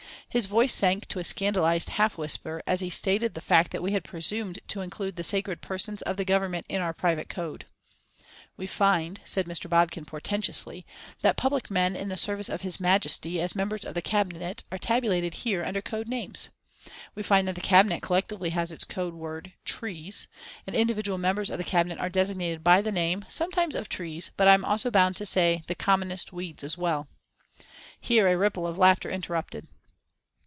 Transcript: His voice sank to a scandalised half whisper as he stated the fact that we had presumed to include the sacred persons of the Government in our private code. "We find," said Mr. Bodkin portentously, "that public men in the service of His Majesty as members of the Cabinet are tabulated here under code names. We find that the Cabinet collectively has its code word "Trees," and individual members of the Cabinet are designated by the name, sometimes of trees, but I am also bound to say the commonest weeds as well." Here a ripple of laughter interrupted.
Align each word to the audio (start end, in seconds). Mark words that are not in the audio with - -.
His 0.31 0.45
voice 0.45 0.73
sank 0.73 1.09
to 1.09 1.19
a 1.19 1.25
scandalised 1.25 1.89
half 1.89 2.17
whisper 2.17 2.63
as 2.65 2.79
he 2.79 2.89
stated 2.89 3.33
the 3.33 3.41
fact 3.41 3.71
that 3.73 3.83
we 3.83 3.91
had 3.91 4.05
presumed 4.05 4.59
to 4.69 4.79
include 4.79 5.17
the 5.17 5.25
sacred 5.25 5.59
persons 5.59 6.01
of 6.03 6.15
the 6.15 6.23
Government 6.23 6.65
in 6.69 6.79
our 6.81 6.93
private 6.93 7.27
code. 7.27 7.65
"We 8.55 8.65
find," 8.65 9.19
said 9.25 9.45
Mr. 9.45 9.69
Bodkin 9.69 10.05
portentously, 10.05 10.85
"that 11.21 11.35
public 11.35 11.69
men 11.69 11.97
in 11.97 12.07
the 12.07 12.15
service 12.15 12.47
of 12.47 12.61
His 12.61 12.79
Majesty 12.79 13.41
as 13.41 13.55
members 13.57 13.83
of 13.83 13.93
the 13.93 14.01
Cabinet 14.01 14.63
are 14.71 14.77
tabulated 14.77 15.33
here 15.33 15.65
under 15.65 15.81
code 15.81 16.07
names. 16.07 16.47
We 17.13 17.23
find 17.23 17.45
that 17.49 17.55
the 17.55 17.59
Cabinet 17.59 18.01
collectively 18.01 18.51
has 18.51 18.71
its 18.71 18.85
code 18.85 19.15
word 19.15 19.51
"Trees," 19.65 20.29
and 20.65 20.73
individual 20.77 21.17
members 21.17 21.49
of 21.49 21.57
the 21.57 21.65
Cabinet 21.65 21.99
are 21.99 22.07
designated 22.09 22.63
by 22.63 22.81
the 22.81 22.93
name, 22.93 23.25
sometimes 23.27 23.75
of 23.75 23.89
trees, 23.89 24.31
but 24.37 24.47
I 24.47 24.53
am 24.53 24.63
also 24.63 24.89
bound 24.89 25.17
to 25.17 25.25
say 25.25 25.63
the 25.67 25.75
commonest 25.75 26.31
weeds 26.31 26.63
as 26.63 26.77
well." 26.77 27.09
Here 27.99 28.29
a 28.29 28.37
ripple 28.37 28.65
of 28.65 28.77
laughter 28.77 29.09
interrupted. 29.11 29.67